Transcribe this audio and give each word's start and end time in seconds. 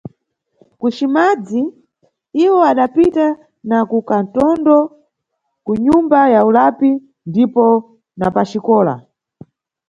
KuCimadzi, 0.79 1.61
iwo 2.45 2.57
adapita 2.71 3.27
na 3.69 3.77
kukantondo, 3.89 4.77
kunyumba 5.65 6.19
ya 6.33 6.41
ulapi 6.49 6.89
ndipo 7.29 7.65
na 8.19 8.27
paxikola. 8.35 8.93